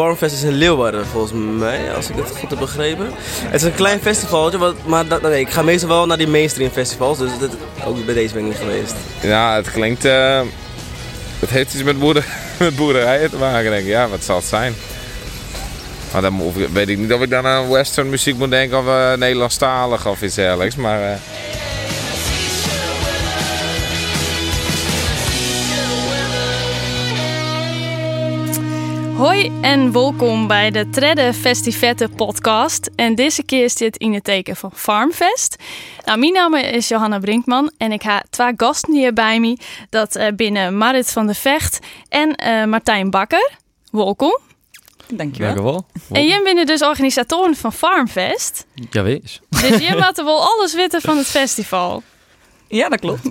Farmfest 0.00 0.34
is 0.34 0.42
in 0.42 0.52
Leeuwarden, 0.52 1.06
volgens 1.06 1.32
mij, 1.58 1.94
als 1.94 2.08
ik 2.08 2.16
het 2.16 2.30
goed 2.38 2.50
heb 2.50 2.58
begrepen. 2.58 3.10
Het 3.44 3.60
is 3.60 3.62
een 3.62 3.74
klein 3.74 4.00
festivaltje, 4.00 4.58
wat, 4.58 4.74
maar 4.86 5.06
dat, 5.08 5.22
nee, 5.22 5.40
ik 5.40 5.50
ga 5.50 5.62
meestal 5.62 5.88
wel 5.88 6.06
naar 6.06 6.16
die 6.16 6.28
mainstream 6.28 6.70
festivals, 6.70 7.18
dus 7.18 7.30
dat, 7.40 7.50
ook 7.84 8.04
bij 8.04 8.14
deze 8.14 8.34
ben 8.34 8.42
ik 8.42 8.48
niet 8.48 8.58
geweest. 8.58 8.94
Ja, 9.20 9.54
het 9.54 9.70
klinkt... 9.70 10.04
eh, 10.04 10.40
het 11.38 11.50
heeft 11.50 11.74
iets 11.74 11.82
met, 11.82 11.98
boerder, 11.98 12.24
met 12.58 12.76
boerderijen 12.76 13.30
te 13.30 13.36
maken, 13.36 13.70
denk 13.70 13.82
ik. 13.82 13.88
Ja, 13.88 14.08
wat 14.08 14.24
zal 14.24 14.36
het 14.36 14.44
zijn? 14.44 14.74
Maar 16.12 16.22
dan 16.22 16.52
weet 16.72 16.88
ik 16.88 16.98
niet 16.98 17.12
of 17.12 17.22
ik 17.22 17.30
dan 17.30 17.46
aan 17.46 17.70
western 17.70 18.08
muziek 18.08 18.36
moet 18.36 18.50
denken 18.50 18.78
of 18.78 18.86
eh, 18.86 19.12
Nederlandstalig 19.14 20.06
of 20.06 20.22
iets 20.22 20.34
dergelijks. 20.34 20.76
Maar 20.76 21.02
eh, 21.02 21.16
Hoi 29.20 29.52
en 29.60 29.92
welkom 29.92 30.46
bij 30.46 30.70
de 30.70 30.90
Tredde 30.90 31.32
Festivette 31.34 32.08
podcast. 32.08 32.90
En 32.96 33.14
deze 33.14 33.42
keer 33.42 33.64
is 33.64 33.74
dit 33.74 33.96
in 33.96 34.14
het 34.14 34.24
teken 34.24 34.56
van 34.56 34.70
Farmfest. 34.74 35.56
Nou, 36.04 36.18
mijn 36.18 36.32
naam 36.32 36.54
is 36.54 36.88
Johanna 36.88 37.18
Brinkman 37.18 37.70
en 37.78 37.92
ik 37.92 38.02
heb 38.02 38.22
twee 38.30 38.52
gasten 38.56 38.94
hier 38.94 39.12
bij 39.12 39.40
me. 39.40 39.58
Dat 39.90 40.16
eh, 40.16 40.32
binnen 40.32 40.76
Marit 40.76 41.10
van 41.10 41.26
de 41.26 41.34
Vecht 41.34 41.78
en 42.08 42.34
eh, 42.34 42.64
Martijn 42.64 43.10
Bakker. 43.10 43.50
Welkom. 43.90 44.38
Dankjewel. 45.08 45.54
Dankjewel. 45.54 45.86
En 46.10 46.26
jullie 46.26 46.44
binnen 46.44 46.66
dus 46.66 46.82
organisatoren 46.82 47.56
van 47.56 47.72
Farmfest. 47.72 48.66
Ja, 48.90 49.02
wees. 49.02 49.40
Dus 49.48 49.88
je 49.88 49.96
laten 49.96 50.24
wel 50.24 50.42
alles 50.42 50.74
weten 50.74 51.00
van 51.00 51.16
het 51.16 51.26
festival. 51.26 52.02
Ja, 52.68 52.88
dat 52.88 53.00
klopt. 53.00 53.22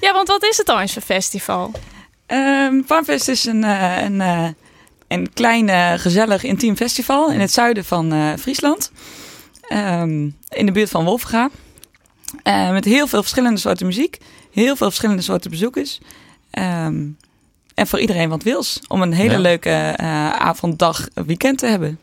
Ja, 0.00 0.12
want 0.12 0.28
wat 0.28 0.44
is 0.44 0.56
het 0.56 0.66
dan 0.66 0.78
eens 0.78 0.92
voor 0.92 1.02
festival? 1.02 1.72
Ehm 2.26 2.82
Farmfest 2.86 3.28
is 3.28 3.44
een, 3.44 3.64
eh, 3.64 4.02
een, 4.02 4.20
eh, 4.20 4.48
een 5.08 5.32
klein, 5.34 5.98
gezellig, 5.98 6.42
intiem 6.44 6.76
festival 6.76 7.30
in 7.32 7.40
het 7.40 7.52
zuiden 7.52 7.84
van 7.84 8.12
eh, 8.12 8.32
Friesland. 8.38 8.90
Ehm, 9.68 10.20
in 10.48 10.66
de 10.66 10.72
buurt 10.72 10.90
van 10.90 11.04
Wolfga. 11.04 11.48
Eh, 12.42 12.70
met 12.70 12.84
heel 12.84 13.06
veel 13.06 13.20
verschillende 13.20 13.60
soorten 13.60 13.86
muziek. 13.86 14.18
Heel 14.52 14.76
veel 14.76 14.86
verschillende 14.86 15.22
soorten 15.22 15.50
bezoekers. 15.50 16.00
Ehm, 16.50 17.04
en 17.74 17.86
voor 17.86 18.00
iedereen 18.00 18.28
wat 18.28 18.42
wils. 18.42 18.80
Om 18.88 19.02
een 19.02 19.12
hele 19.12 19.32
Ja. 19.32 19.38
leuke 19.38 19.70
eh, 19.70 20.30
avond, 20.30 20.78
dag, 20.78 21.08
weekend 21.26 21.58
te 21.58 21.66
hebben. 21.66 21.98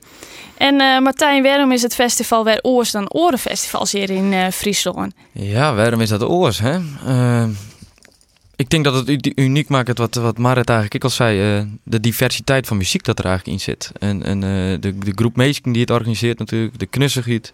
En 0.58 0.80
eh, 0.82 1.00
Martijn, 1.00 1.44
waarom 1.44 1.72
is 1.72 1.82
het 1.82 1.96
festival 1.96 2.44
weer 2.44 2.60
oors 2.62 2.92
dan 2.92 3.14
orenfestivals 3.14 3.92
hier 3.92 4.10
in 4.10 4.34
eh, 4.34 4.48
Friesland? 4.52 5.14
Ja, 5.32 5.74
waarom 5.74 6.02
is 6.02 6.10
dat 6.10 6.24
oors, 6.24 6.60
hè? 6.60 6.80
Ik 8.56 8.70
denk 8.70 8.84
dat 8.84 9.08
het 9.08 9.32
uniek 9.36 9.70
maakt 9.70 9.98
wat, 9.98 10.16
wat 10.16 10.38
Marit 10.38 10.70
eigenlijk 10.70 10.96
ik 10.96 11.04
al 11.04 11.10
zei. 11.10 11.58
eh, 11.60 11.66
de 11.84 12.00
diversiteit 12.00 12.68
van 12.68 12.78
muziek 12.78 13.04
dat 13.04 13.20
er 13.20 13.26
eigenlijk 13.26 13.58
in 13.58 13.64
zit. 13.64 13.92
En, 14.00 14.24
en 14.24 14.44
eh, 14.44 14.82
de, 14.82 14.98
de 14.98 15.12
groep 15.16 15.36
Meesking 15.36 15.74
die 15.74 15.84
het 15.84 15.92
organiseert 15.92 16.40
natuurlijk. 16.40 16.80
De 16.80 16.86
knussengiet 16.86 17.52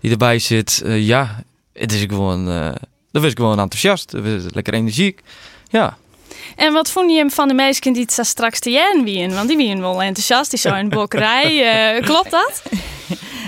die 0.00 0.10
erbij 0.10 0.38
zit. 0.38 0.82
Eh, 0.84 1.06
ja, 1.06 1.42
het 1.72 1.92
is 1.92 2.00
gewoon... 2.02 2.44
dat 3.10 3.22
was 3.22 3.32
gewoon 3.34 3.58
enthousiast. 3.58 4.12
Lekker 4.52 4.74
energiek. 4.74 5.20
Ja. 5.68 5.96
En 6.56 6.72
wat 6.72 6.90
vond 6.90 7.10
je 7.10 7.16
hem 7.16 7.30
van 7.30 7.48
de 7.48 7.54
meisjes 7.54 7.94
die 7.94 8.02
het 8.02 8.26
straks 8.26 8.58
te 8.58 8.70
jaren 8.70 9.04
wien? 9.04 9.34
Want 9.34 9.48
die 9.48 9.56
wien 9.56 9.80
wel 9.80 10.02
enthousiast, 10.02 10.50
die 10.50 10.58
zo 10.58 10.74
in 10.74 10.88
bokkerij. 10.88 12.00
klopt 12.00 12.30
dat? 12.30 12.62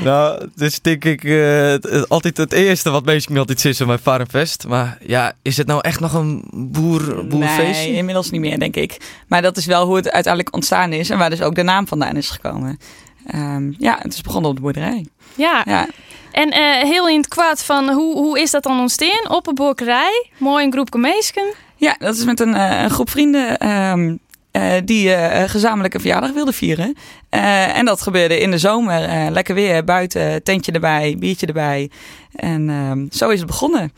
Nou, 0.04 0.40
het 0.40 0.60
is 0.60 0.80
denk 0.80 1.04
ik 1.04 1.24
eh, 1.24 1.60
het- 1.66 1.82
het- 1.90 2.08
altijd 2.08 2.36
het 2.36 2.52
eerste 2.52 2.90
wat 2.90 3.04
Meesking 3.04 3.38
altijd 3.38 3.64
is 3.64 3.78
bij 3.84 3.98
Farmfest. 3.98 4.66
Maar 4.68 4.98
ja, 5.06 5.32
is 5.42 5.56
het 5.56 5.66
nou 5.66 5.80
echt 5.80 6.00
nog 6.00 6.12
een 6.12 6.44
boer, 6.52 7.26
boerfeestje? 7.26 7.86
Nee, 7.88 7.92
inmiddels 7.96 8.30
niet 8.30 8.40
meer, 8.40 8.58
denk 8.58 8.76
ik. 8.76 8.96
Maar 9.28 9.42
dat 9.42 9.56
is 9.56 9.66
wel 9.66 9.86
hoe 9.86 9.96
het 9.96 10.10
uiteindelijk 10.10 10.54
ontstaan 10.54 10.92
is. 10.92 11.10
En 11.10 11.18
waar 11.18 11.30
dus 11.30 11.42
ook 11.42 11.54
de 11.54 11.62
naam 11.62 11.86
vandaan 11.88 12.16
is 12.16 12.30
gekomen. 12.30 12.78
Ehm, 13.26 13.72
ja, 13.78 13.98
het 14.02 14.12
is 14.12 14.20
begonnen 14.20 14.50
op 14.50 14.56
de 14.56 14.62
boerderij. 14.62 15.06
Ja. 15.34 15.62
Ja. 15.64 15.86
En 16.30 16.50
eh, 16.50 16.82
heel 16.88 17.08
in 17.08 17.16
het 17.16 17.28
kwaad 17.28 17.64
van 17.64 17.88
hoe, 17.90 18.14
hoe 18.16 18.40
is 18.40 18.50
dat 18.50 18.62
dan 18.62 18.80
ontstaan? 18.80 19.28
Op 19.30 19.46
een 19.46 19.54
bokkerij, 19.54 20.26
mooi 20.38 20.64
een 20.64 20.72
groep 20.72 20.94
meisjes. 20.94 21.54
Ja, 21.76 21.96
dat 21.98 22.16
is 22.16 22.24
met 22.24 22.40
een, 22.40 22.54
eh, 22.54 22.82
een 22.82 22.90
groep 22.90 23.10
vrienden 23.10 23.58
ehm, 23.58 24.16
eh, 24.52 24.72
die 24.84 25.14
eh, 25.14 25.48
gezamenlijk 25.48 25.94
een 25.94 26.00
verjaardag 26.00 26.32
wilden 26.32 26.54
vieren. 26.54 26.96
Eh, 27.28 27.76
en 27.76 27.84
dat 27.84 28.02
gebeurde 28.02 28.38
in 28.38 28.50
de 28.50 28.58
zomer. 28.58 29.30
lekker 29.30 29.54
weer, 29.54 29.84
buiten, 29.84 30.42
tentje 30.42 30.72
erbij, 30.72 31.16
biertje 31.18 31.46
erbij. 31.46 31.90
En 32.34 32.70
ehm, 32.70 33.06
zo 33.10 33.28
is 33.28 33.38
het 33.38 33.46
begonnen. 33.46 33.92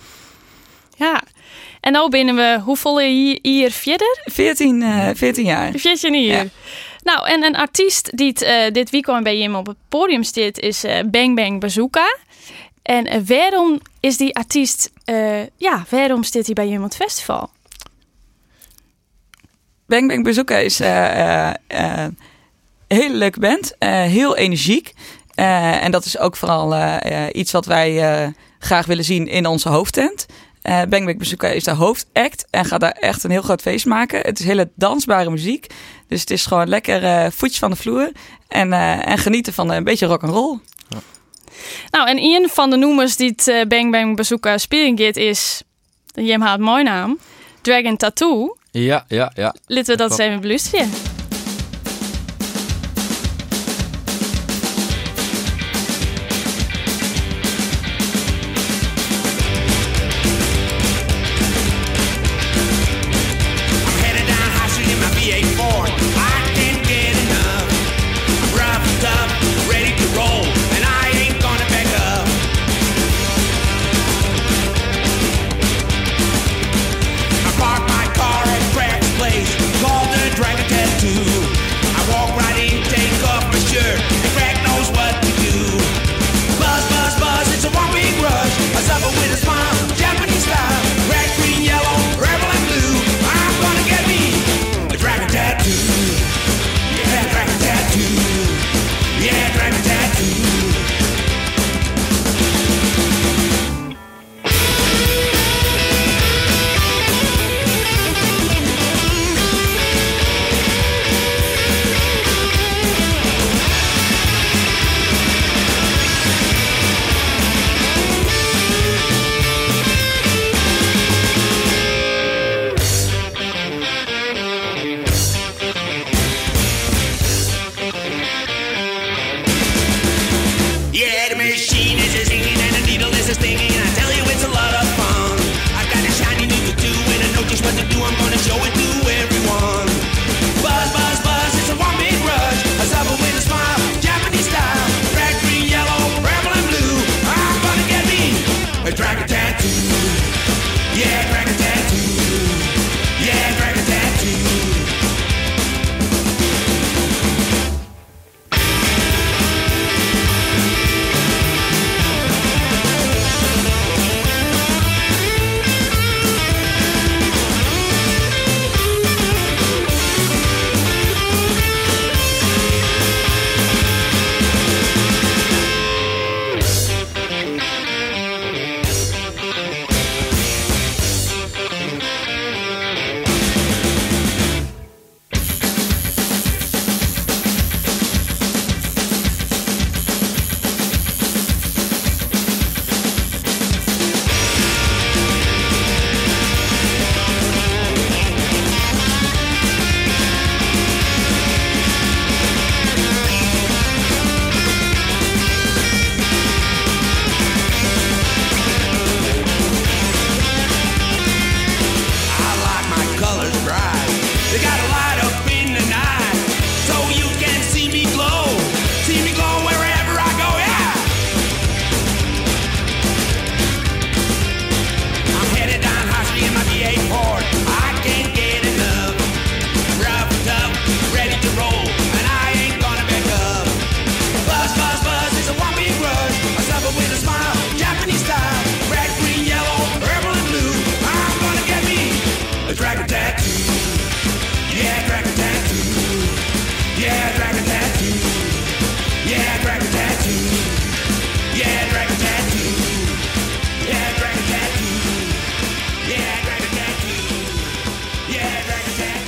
Ja. 0.97 1.22
En 1.81 1.92
nou 1.92 2.10
binnen 2.10 2.34
we, 2.34 2.60
hoeveel 2.65 2.98
hier, 2.98 3.38
hier 3.42 3.70
verder? 3.70 4.20
14, 4.25 4.82
eh 4.82 5.09
14 5.15 5.44
jaar. 5.44 5.72
14 5.75 6.15
hier. 6.15 6.32
Ja. 6.32 6.44
Nou, 7.03 7.28
en 7.28 7.44
een 7.44 7.56
artiest 7.56 8.16
die 8.16 8.32
eh, 8.34 8.72
dit 8.72 8.91
weekend 8.91 9.22
bij 9.22 9.38
hem 9.38 9.54
op 9.54 9.66
het 9.66 9.76
podium 9.88 10.22
zit 10.22 10.59
is 10.59 10.84
Bang 11.06 11.36
Bang 11.36 11.60
Bazooka. 11.60 12.16
En 12.82 13.26
waarom 13.26 13.81
is 14.00 14.16
die 14.16 14.36
artiest, 14.36 14.91
ja, 15.56 15.84
waarom 15.88 16.25
zit 16.25 16.47
hij 16.47 16.54
bij 16.54 16.69
hem 16.69 16.76
op 16.76 16.84
het 16.84 16.97
festival? 16.97 17.50
Bang 19.94 20.25
Bang 20.25 20.27
is 20.49 20.81
eh, 20.81 21.49
eh, 21.49 21.55
eh, 21.66 22.03
een 22.03 22.16
hele 22.97 23.15
leuke 23.15 23.41
band. 23.41 23.75
heel 23.78 24.37
energiek. 24.37 24.93
En 25.34 25.91
dat 25.91 26.05
is 26.05 26.19
ook 26.19 26.37
vooral 26.37 26.75
iets 27.32 27.53
wat 27.53 27.66
wij 27.66 28.34
graag 28.59 28.87
willen 28.87 29.04
zien 29.04 29.28
in 29.28 29.47
onze 29.47 29.69
hoofdtent. 29.69 30.27
Eh 30.62 30.83
Bang 30.88 31.04
Bang 31.04 31.43
is 31.43 31.65
de 31.65 31.71
hoofdact 31.71 32.47
en 32.50 32.65
gaat 32.65 32.81
daar 32.81 32.93
echt 32.93 33.25
een 33.25 33.31
heel 33.31 33.43
groot 33.43 33.60
feest 33.60 33.87
maken. 33.87 34.21
Het 34.21 34.38
is 34.38 34.47
hele 34.47 34.71
dansbare 34.75 35.31
muziek. 35.31 35.66
Dus 36.09 36.21
het 36.21 36.31
is 36.31 36.47
gewoon 36.47 36.69
lekker 36.69 37.04
eh 37.04 37.27
voetjes 37.31 37.59
van 37.59 37.71
de 37.71 37.77
vloer. 37.77 38.12
En, 38.49 38.72
en 39.03 39.19
genieten 39.19 39.53
van 39.53 39.71
een 39.71 39.84
beetje 39.84 40.06
rock 40.06 40.22
and 40.22 40.33
roll. 40.33 40.59
Nou, 41.91 42.09
en 42.09 42.19
een 42.19 42.49
van 42.49 42.71
de 42.71 42.77
noemers 42.77 43.16
die 43.16 43.34
het 43.37 43.69
Bang 43.69 43.91
Bang 43.91 44.16
Bazooka 44.16 44.59
spelen 44.59 44.97
gaat 44.97 45.16
is, 45.16 45.62
Jem 46.15 46.41
had 46.41 46.60
mooi 46.60 46.83
naam, 46.83 47.19
Dragon 47.62 47.97
Tattoo. 47.97 48.56
Ja, 48.83 49.05
ja, 49.09 49.33
ja. 49.35 49.55
Laten 49.67 49.93
we 49.93 49.97
dat 49.97 50.11
eens 50.11 50.19
even 50.19 50.41
beluisteren. 50.41 51.14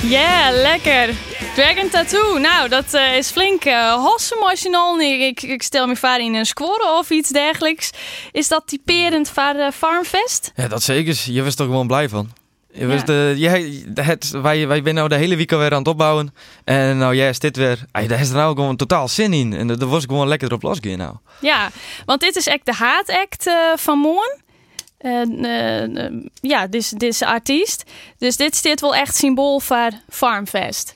Ja, 0.07 0.51
lekker. 0.51 1.13
Dragon 1.55 1.89
Tattoo, 1.89 2.37
nou 2.37 2.69
dat 2.69 2.93
eh, 2.93 3.17
is 3.17 3.29
flink 3.31 3.65
uh. 3.65 4.07
Ik, 5.01 5.41
ik 5.41 5.63
stel 5.63 5.87
me 5.87 5.95
vaar 5.95 6.19
in 6.19 6.33
een 6.33 6.45
squirrel 6.45 6.97
of 6.97 7.09
iets 7.09 7.29
dergelijks. 7.29 7.91
Is 8.31 8.47
dat 8.47 8.63
typerend 8.65 9.29
voor 9.29 9.53
uh, 9.55 9.71
Farmfest? 9.71 10.51
Ja, 10.55 10.67
dat 10.67 10.83
zeker. 10.83 11.17
Je 11.25 11.43
was 11.43 11.55
er 11.55 11.65
gewoon 11.65 11.87
blij 11.87 12.09
van. 12.09 12.31
Je 12.73 12.79
Ja. 12.79 12.93
was 12.93 13.05
de, 13.05 13.33
jij, 13.37 13.83
het, 13.95 14.29
wij, 14.29 14.67
wij 14.67 14.81
zijn 14.83 14.95
nou 14.95 15.09
de 15.09 15.15
hele 15.15 15.35
week 15.35 15.51
alweer 15.51 15.71
aan 15.71 15.77
het 15.77 15.87
opbouwen. 15.87 16.33
En 16.63 16.97
nou, 16.97 17.15
jij 17.15 17.29
is 17.29 17.39
dit 17.39 17.57
weer. 17.57 17.85
Ay, 17.91 18.07
daar 18.07 18.19
is 18.19 18.29
er 18.29 18.35
nou 18.35 18.55
gewoon 18.55 18.75
totaal 18.75 19.07
zin 19.07 19.33
in. 19.33 19.53
En 19.53 19.67
daar 19.67 19.87
was 19.87 20.03
ik 20.03 20.09
gewoon 20.09 20.27
lekker 20.27 20.47
erop 20.47 20.61
losgaan 20.63 20.97
nou. 20.97 21.15
Ja, 21.39 21.69
want 22.05 22.21
dit 22.21 22.35
is 22.35 22.47
echt 22.47 22.65
de 22.65 22.73
haatact 22.73 23.47
eh 23.47 23.53
van 23.75 23.97
Moorn. 23.97 24.45
Eh, 24.97 25.21
eh, 25.21 26.05
eh, 26.05 26.13
ja, 26.41 26.67
dit 26.67 27.03
is, 27.03 27.21
artiest. 27.21 27.83
Dus 28.17 28.37
dit 28.37 28.55
staat 28.55 28.81
wel 28.81 28.95
echt 28.95 29.15
symbool 29.15 29.59
voor 29.59 29.89
Farmfest. 30.09 30.95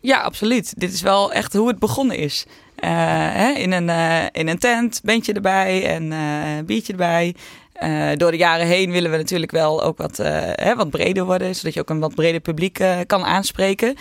Ja, 0.00 0.20
absoluut. 0.20 0.80
Dit 0.80 0.92
is 0.92 1.00
wel 1.00 1.32
echt 1.32 1.52
hoe 1.52 1.68
het 1.68 1.78
begonnen 1.78 2.16
is. 2.16 2.46
Eh, 2.74 2.90
hè, 3.32 3.50
in, 3.50 3.72
een, 3.72 3.88
in 4.32 4.48
een 4.48 4.58
tent, 4.58 5.00
bandje 5.04 5.32
erbij 5.32 5.86
en 5.86 6.66
biertje 6.66 6.92
erbij. 6.92 7.34
Eh, 7.82 8.08
door 8.16 8.30
de 8.30 8.36
jaren 8.36 8.66
heen 8.66 8.90
willen 8.90 9.10
we 9.10 9.16
natuurlijk 9.16 9.50
wel 9.50 9.82
ook 9.82 9.98
wat, 9.98 10.18
eh, 10.18 10.40
hè, 10.42 10.74
wat 10.74 10.90
breder 10.90 11.24
worden, 11.24 11.54
zodat 11.54 11.74
je 11.74 11.80
ook 11.80 11.90
een 11.90 11.98
wat 11.98 12.14
breder 12.14 12.40
publiek 12.40 12.78
eh, 12.78 12.98
kan 13.06 13.24
aanspreken. 13.24 13.96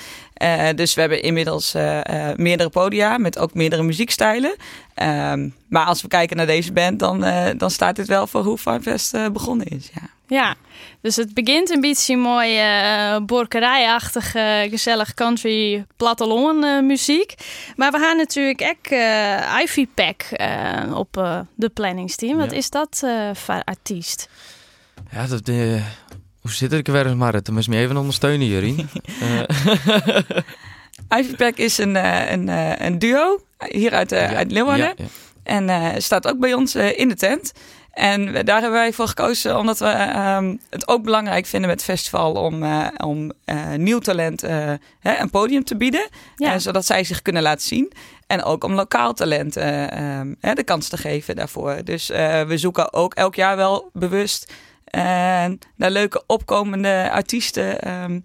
Dus 0.75 0.93
we 0.93 0.99
hebben 0.99 1.21
inmiddels 1.21 1.73
meerdere 2.35 2.69
podia 2.69 3.17
met 3.17 3.39
ook 3.39 3.53
meerdere 3.53 3.83
muziekstijlen. 3.83 4.55
Ehm, 4.93 5.49
maar 5.67 5.85
als 5.85 6.01
we 6.01 6.07
kijken 6.07 6.37
naar 6.37 6.45
deze 6.45 6.71
band, 6.73 6.99
dan, 6.99 7.25
dan 7.57 7.71
staat 7.71 7.95
dit 7.95 8.07
wel 8.07 8.27
voor 8.27 8.43
hoe 8.43 8.57
Farmfest 8.57 9.31
begonnen 9.33 9.67
is. 9.67 9.89
Ja. 9.93 10.09
Ja, 10.33 10.55
dus 11.01 11.15
het 11.15 11.33
begint 11.33 11.69
een 11.69 11.81
beetje 11.81 12.17
mooi 12.17 12.57
eh 12.57 13.17
borkerijachtige, 13.25 14.67
gezellig 14.69 15.13
country 15.13 15.85
platteland 15.97 16.63
eh, 16.63 16.79
muziek. 16.81 17.33
Maar 17.75 17.91
we 17.91 17.97
gaan 17.99 18.17
natuurlijk 18.17 18.61
ook 18.61 18.91
eh, 18.91 19.59
Ivy 19.63 19.87
Pack 19.93 20.21
eh, 20.21 20.91
op 20.95 21.17
eh, 21.17 21.39
de 21.55 21.69
planningsteam. 21.69 22.37
Wat 22.37 22.51
Ja. 22.51 22.57
is 22.57 22.69
dat 22.69 23.01
eh 23.03 23.29
voor 23.33 23.61
artiest? 23.63 24.29
Ja, 25.11 25.27
dat, 25.27 25.47
hoe 26.41 26.51
zit 26.51 26.71
het 26.71 26.87
weer 26.87 27.05
eens 27.05 27.15
maar? 27.15 27.33
Het 27.33 27.49
moet 27.49 27.67
me 27.67 27.77
even 27.77 27.97
ondersteunen, 27.97 28.47
Jurien. 28.47 28.89
Eh, 29.21 31.19
Ivy 31.19 31.35
Pack 31.35 31.55
is 31.57 31.77
een, 31.77 31.95
eh, 31.95 32.31
een, 32.31 32.49
eh, 32.49 32.85
een 32.85 32.99
duo 32.99 33.41
hier 33.67 33.93
uit, 33.93 34.11
eh, 34.11 34.31
ja, 34.31 34.37
uit 34.37 34.51
Leeuwarden. 34.51 34.85
ja, 34.85 34.93
ja. 34.97 35.05
En 35.43 35.69
eh, 35.69 35.87
staat 35.97 36.27
ook 36.27 36.39
bij 36.39 36.53
ons 36.53 36.75
eh, 36.75 36.99
in 36.99 37.07
de 37.07 37.15
tent. 37.15 37.51
En 37.91 38.45
daar 38.45 38.61
hebben 38.61 38.79
wij 38.79 38.93
voor 38.93 39.07
gekozen 39.07 39.57
omdat 39.57 39.79
we 39.79 39.85
ehm, 39.87 40.55
het 40.69 40.87
ook 40.87 41.03
belangrijk 41.03 41.45
vinden 41.45 41.69
met 41.69 41.81
het 41.81 41.89
festival 41.89 42.33
om, 42.33 42.63
eh, 42.63 42.87
om 42.97 43.31
eh, 43.45 43.73
nieuw 43.73 43.99
talent 43.99 44.43
eh, 44.43 44.73
hè, 44.99 45.19
een 45.19 45.29
podium 45.29 45.63
te 45.63 45.77
bieden. 45.77 46.09
Ja. 46.35 46.59
zodat 46.59 46.85
zij 46.85 47.03
zich 47.03 47.21
kunnen 47.21 47.41
laten 47.41 47.67
zien. 47.67 47.91
En 48.27 48.43
ook 48.43 48.63
om 48.63 48.73
lokaal 48.73 49.13
talent 49.13 49.57
eh, 49.57 49.91
ehm, 49.91 50.33
hè, 50.39 50.53
de 50.53 50.63
kans 50.63 50.87
te 50.87 50.97
geven 50.97 51.35
daarvoor. 51.35 51.83
Dus 51.83 52.07
we 52.47 52.53
zoeken 52.55 52.93
ook 52.93 53.13
elk 53.13 53.35
jaar 53.35 53.55
wel 53.55 53.89
bewust 53.93 54.53
naar 55.75 55.91
leuke 55.91 56.23
opkomende 56.27 57.09
artiesten 57.11 57.81
ehm, 57.81 58.19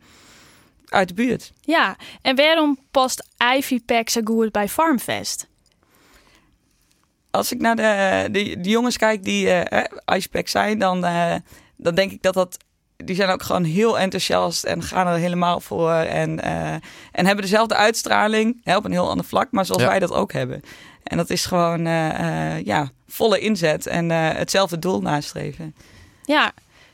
uit 0.88 1.08
de 1.08 1.14
buurt. 1.14 1.52
Ja, 1.60 1.96
en 2.22 2.36
waarom 2.36 2.78
past 2.90 3.26
Ivy 3.56 3.80
Pack 3.84 4.08
zo 4.08 4.20
goed 4.24 4.52
bij 4.52 4.69
Farmfest? 4.69 5.46
Als 7.36 7.52
ik 7.52 7.60
naar 7.60 7.76
de, 7.76 8.28
de, 8.31 8.60
de 8.60 8.69
jongens 8.69 8.96
kijk 8.96 9.24
die 9.24 9.50
eh 9.50 9.84
Icepack 10.16 10.48
zijn, 10.48 10.78
dan, 10.78 11.05
eh, 11.05 11.34
dan 11.76 11.94
denk 11.94 12.12
ik 12.12 12.22
dat 12.22 12.34
dat. 12.34 12.56
Die 12.96 13.16
zijn 13.16 13.31
ook 13.31 13.43
gewoon 13.43 13.64
heel 13.64 13.98
enthousiast 13.98 14.64
en 14.64 14.82
gaan 14.82 15.06
er 15.06 15.19
helemaal 15.19 15.60
voor. 15.60 15.93
En, 15.93 16.40
eh, 16.40 16.72
en 17.12 17.26
hebben 17.26 17.40
dezelfde 17.44 17.74
uitstraling, 17.74 18.60
hè, 18.64 18.76
op 18.76 18.84
een 18.84 18.93
heel 18.93 19.08
ander 19.08 19.26
vlak, 19.26 19.48
maar 19.50 19.66
zoals 19.66 19.82
Ja. 19.82 19.88
wij 19.88 19.98
dat 19.98 20.12
ook 20.12 20.32
hebben. 20.32 20.60
En 21.02 21.16
dat 21.16 21.31
is 21.31 21.44
gewoon 21.46 21.86
eh, 21.86 22.55
eh, 22.56 22.64
ja, 22.64 22.90
volle 23.08 23.38
inzet 23.38 23.86
en 23.86 24.10
eh, 24.10 24.28
hetzelfde 24.34 24.78
doel 24.78 25.00
nastreven. 25.00 25.74
Ja, 26.24 26.52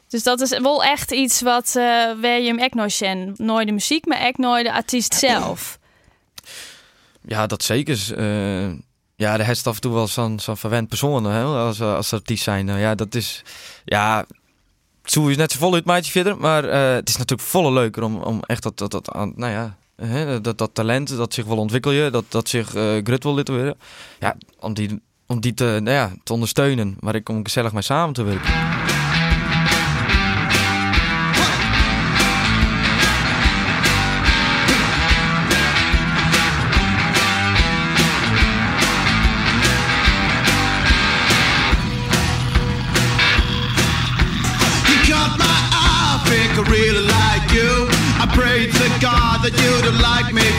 dus 0.09 0.23
dat 0.23 0.41
is 0.41 0.59
wel 0.59 0.85
echt 0.85 1.13
iets 1.13 1.41
wat 1.41 1.67
eh 1.77 1.83
waar 2.21 2.41
je 2.41 2.47
hem 2.49 2.59
echt 2.59 2.75
nooit. 2.75 3.39
Nooit 3.39 3.67
de 3.67 3.73
muziek, 3.73 4.07
maar 4.07 4.19
echt 4.19 4.39
nooit 4.39 4.65
de 4.65 4.73
artiest 4.73 5.15
zelf. 5.15 5.79
Ja, 7.27 7.47
dat 7.47 7.63
zeker. 7.63 8.19
Eh 8.19 8.71
ja, 9.17 9.37
de 9.37 9.45
heeft 9.45 9.67
af 9.67 9.75
en 9.75 9.81
toe 9.81 9.93
wel 9.93 10.07
zo'n 10.07 10.41
zo'n 10.41 10.57
verwend 10.57 10.89
persoon 10.89 11.25
hè, 11.25 11.43
als, 11.43 11.81
eh, 11.81 11.95
als 11.95 12.13
artiest 12.13 12.43
zijn. 12.43 12.65
Nou 12.65 12.79
ja, 12.79 12.95
dat 12.95 13.15
is... 13.15 13.43
Ja, 13.85 14.27
zo 15.05 15.27
is 15.27 15.37
net 15.37 15.53
zo 15.53 15.59
vol 15.59 15.75
uit 15.75 15.85
maatje 15.85 16.13
verder. 16.13 16.37
Maar 16.37 16.65
eh, 16.65 16.95
het 16.95 17.09
is 17.09 17.17
natuurlijk 17.17 17.49
volle 17.49 17.73
leuker 17.73 18.03
om, 18.03 18.17
om 18.17 18.43
echt 18.43 18.63
dat, 18.63 18.79
dat, 18.79 18.91
dat, 18.91 19.15
nou 19.15 19.53
ja, 19.53 19.77
hè, 19.97 20.41
dat, 20.41 20.59
dat 20.59 20.75
talent, 20.75 21.17
dat 21.17 21.35
zich 21.35 21.45
wil 21.45 21.59
ontwikkelen, 21.59 22.13
dat, 22.13 22.25
dat 22.29 22.49
zich 22.49 22.75
eh 22.75 22.97
grut 23.03 23.23
wil 23.23 23.35
laten 23.35 23.55
worden. 23.55 23.79
Ja, 24.19 24.37
om 24.59 24.75
die, 24.75 25.03
om 25.27 25.41
die 25.41 25.55
te, 25.55 25.65
nou 25.65 25.97
ja, 25.97 26.13
te 26.25 26.33
ondersteunen, 26.33 26.97
waar 27.01 27.15
ik 27.15 27.29
om 27.29 27.45
gezellig 27.45 27.73
mee 27.73 27.83
samen 27.83 28.15
te 28.15 28.23
werken. 28.23 28.82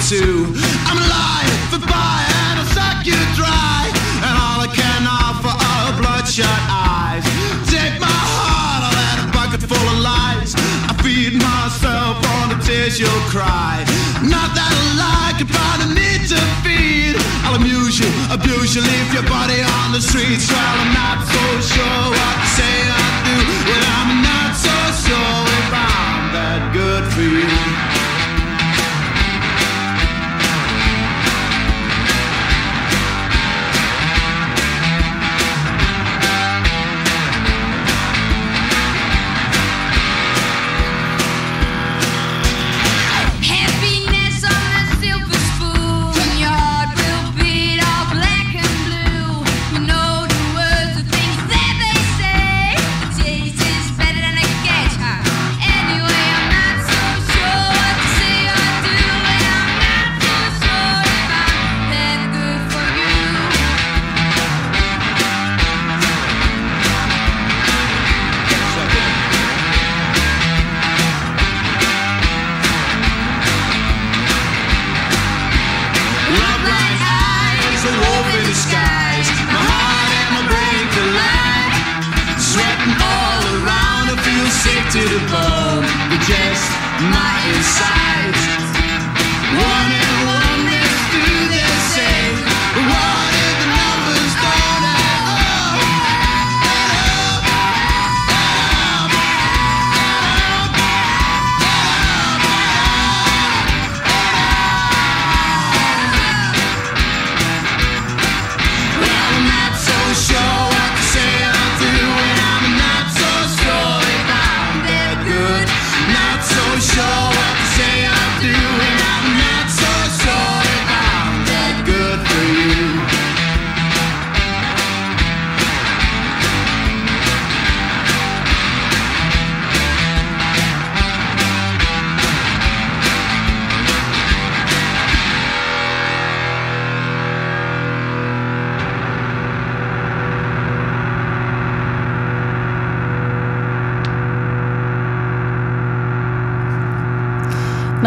Too. 0.10 0.52
I'm 0.84 1.00
alive 1.00 1.56
for 1.72 1.80
fire 1.88 2.28
and 2.52 2.60
I'll 2.60 2.72
suck 2.76 3.08
you 3.08 3.16
dry. 3.40 3.88
And 4.20 4.34
all 4.36 4.60
I 4.60 4.68
can 4.68 5.08
offer 5.08 5.48
are 5.48 5.96
bloodshot 5.96 6.62
eyes. 6.68 7.24
Take 7.72 7.96
my 8.04 8.12
heart, 8.12 8.84
I'll 8.84 9.00
add 9.00 9.20
a 9.24 9.28
bucket 9.32 9.64
full 9.64 9.80
of 9.80 10.00
lies. 10.04 10.60
I 10.60 10.94
feed 11.00 11.40
myself 11.40 12.20
on 12.36 12.52
the 12.52 12.60
tears 12.68 13.00
you'll 13.00 13.28
cry. 13.32 13.88
Not 14.20 14.52
that 14.60 14.72
I 14.76 14.84
like 15.00 15.38
it, 15.40 15.48
but 15.48 15.78
I 15.80 15.88
need 15.96 16.28
to 16.36 16.42
feed. 16.68 17.16
I'll 17.48 17.56
amuse 17.56 17.96
you, 17.96 18.10
abuse 18.28 18.76
you, 18.76 18.84
leave 18.84 19.10
your 19.16 19.28
body 19.32 19.64
on 19.64 19.96
the 19.96 20.04
streets. 20.04 20.52
Well, 20.52 20.60
I'm 20.60 20.92
not 20.92 21.24
so 21.32 21.44
sure 21.64 22.04
what 22.12 22.36
to 22.44 22.50
say 22.60 22.76
I 22.92 23.08
do. 23.24 23.36
Well, 23.72 23.86
I'm 24.04 24.12
not 24.20 24.52
so 24.52 24.76
sure 25.00 25.40
if 25.64 25.70
I'm 25.72 26.36
that 26.36 26.62
good 26.76 27.04
for 27.16 27.24
you. 27.24 27.93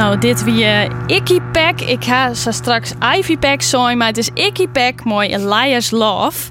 Nou, 0.07 0.19
dit 0.19 0.45
wie 0.45 0.65
uh, 0.65 0.83
Icky 1.07 1.41
Pack. 1.53 1.81
Ik 1.81 2.05
ga 2.05 2.35
zo 2.35 2.51
straks 2.51 2.93
Ivy 3.17 3.37
Pack 3.37 3.63
zijn, 3.63 3.99
maar 3.99 4.07
het 4.07 4.19
is 4.19 4.29
Icky 4.35 4.69
Pack, 4.69 5.05
mooi 5.05 5.39
Liar's 5.39 5.91
Love. 5.91 6.51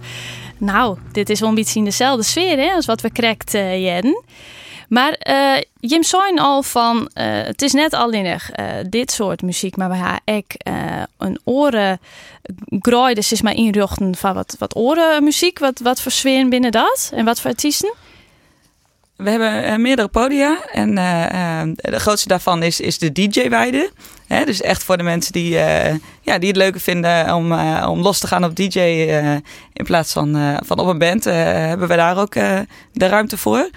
Nou, 0.58 0.98
dit 1.12 1.30
is 1.30 1.40
wel 1.40 1.50
een 1.50 1.84
dezelfde 1.84 2.24
sfeer 2.24 2.58
hè, 2.58 2.72
als 2.72 2.86
wat 2.86 3.02
we 3.02 3.12
krekt 3.12 3.54
uh, 3.54 3.78
jeden. 3.78 4.24
Maar 4.90 5.20
uh, 5.30 5.62
Jim 5.80 6.04
zijn 6.04 6.40
al 6.40 6.64
van, 6.64 7.10
het 7.14 7.62
is 7.62 7.74
net 7.74 7.94
alleen 7.94 8.26
uh, 8.26 8.40
dit 8.90 9.12
soort 9.12 9.42
muziek, 9.42 9.78
maar 9.78 9.90
we 9.90 9.96
hebben 9.96 10.22
ook 10.26 10.52
een 11.18 11.40
oren 11.44 12.00
groei, 12.80 13.14
dus 13.14 13.32
is 13.32 13.42
maar 13.42 13.56
inrichten 13.56 14.16
van 14.16 14.34
wat, 14.34 14.56
wat 14.60 14.76
orenmuziek, 14.76 15.60
wat, 15.60 15.80
wat 15.80 16.02
voor 16.02 16.12
sfeer 16.12 16.50
binnen 16.50 16.72
dat 16.72 17.12
en 17.14 17.26
wat 17.26 17.42
voor 17.42 17.50
artiesten? 17.50 17.94
We 19.16 19.30
hebben 19.30 19.82
meerdere 19.82 20.08
podia 20.08 20.66
en 20.72 20.96
de 21.76 22.00
grootste 22.00 22.28
daarvan 22.28 22.64
is, 22.64 22.80
is 22.80 22.98
de 22.98 23.12
DJ-weide. 23.12 23.92
dus 24.28 24.62
echt 24.62 24.84
voor 24.84 24.98
de 24.98 25.04
mensen 25.04 25.34
die, 25.34 25.50
ja, 26.22 26.38
die 26.38 26.48
het 26.48 26.56
leuker 26.56 26.82
vinden 26.82 27.34
om, 27.34 27.54
om 27.84 28.02
los 28.02 28.20
te 28.20 28.28
gaan 28.28 28.44
op 28.44 28.56
DJ 28.56 28.80
in 29.74 29.86
plaats 29.86 30.12
van, 30.14 30.60
van 30.66 30.80
op 30.80 30.88
een 30.88 30.98
band, 30.98 31.24
hebben 31.24 31.88
we 31.88 31.96
daar 31.96 32.18
ook 32.18 32.34
de 32.34 33.08
ruimte 33.08 33.38
voor. 33.38 33.70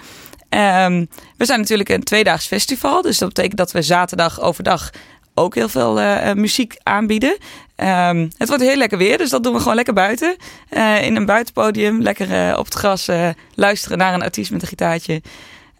Um, 0.49 1.09
we 1.37 1.45
zijn 1.45 1.59
natuurlijk 1.59 1.89
een 1.89 2.03
tweedaags 2.03 2.47
festival. 2.47 3.01
Dus 3.01 3.17
dat 3.17 3.27
betekent 3.27 3.57
dat 3.57 3.71
we 3.71 3.81
zaterdag 3.81 4.41
overdag 4.41 4.89
ook 5.33 5.55
heel 5.55 5.69
veel 5.69 5.99
muziek 6.35 6.75
aanbieden. 6.83 7.37
Um, 7.83 8.31
het 8.37 8.47
wordt 8.47 8.63
heel 8.63 8.75
lekker 8.75 8.97
weer, 8.97 9.17
dus 9.17 9.29
dat 9.29 9.43
doen 9.43 9.53
we 9.53 9.59
gewoon 9.59 9.75
lekker 9.75 9.93
buiten. 9.93 10.35
Uh, 10.71 11.05
in 11.05 11.15
een 11.15 11.25
buitenpodium, 11.25 12.01
lekker 12.01 12.49
uh, 12.49 12.57
op 12.57 12.65
het 12.65 12.73
gras 12.73 13.09
luisteren 13.53 13.97
naar 13.97 14.13
een 14.13 14.21
artiest 14.21 14.51
met 14.51 14.61
een 14.61 14.67
gitaartje. 14.67 15.21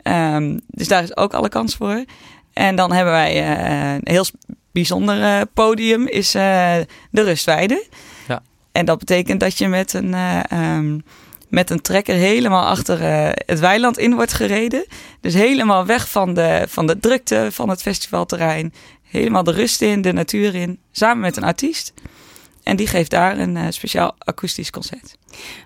Um, 0.03 0.62
dus 0.68 0.88
daar 0.88 1.03
is 1.03 1.18
ook 1.18 1.34
alle 1.34 1.50
kans 1.50 1.75
voor. 1.75 2.03
En 2.53 2.75
dan 2.75 2.91
hebben 2.91 3.13
wij 3.13 3.48
een 3.96 4.01
heel 4.03 4.25
bijzonder 4.72 5.46
podium, 5.46 6.08
is 6.08 6.32
de 6.32 6.86
Rustweide. 7.12 7.86
Ja. 8.27 8.41
En 8.72 8.86
dat 8.86 9.00
betekent 9.00 9.39
dat 9.39 9.58
je 9.58 9.68
met 9.68 9.94
een... 9.94 10.15
Um, 10.53 11.03
met 11.50 11.70
een 11.70 11.82
trekker 11.82 12.15
helemaal 12.15 12.65
achter 12.65 13.00
het 13.46 13.60
weiland 13.60 13.98
in 13.98 14.15
wordt 14.15 14.34
gereden. 14.34 14.86
Dus 15.22 15.34
helemaal 15.34 15.86
weg 15.86 16.10
van 16.10 16.34
de, 16.34 16.65
van 16.68 16.88
de 16.88 17.00
drukte 17.00 17.48
van 17.51 17.70
het 17.70 17.82
festivalterrein. 17.82 18.74
Helemaal 19.09 19.43
de 19.43 19.51
rust 19.51 19.81
in, 19.81 20.01
de 20.01 20.13
natuur 20.13 20.55
in. 20.55 20.79
Samen 20.91 21.19
met 21.19 21.37
een 21.37 21.43
artiest. 21.43 21.93
En 22.63 22.75
die 22.75 22.87
geeft 22.87 23.11
daar 23.11 23.37
een 23.39 23.55
uh, 23.55 23.65
speciaal 23.69 24.15
akoestisch 24.17 24.69
concert. 24.69 25.15